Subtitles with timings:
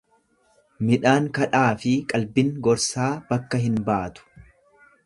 [0.87, 4.29] Midhaan kadhaafi qalbin gorsaa bakka hin baatu.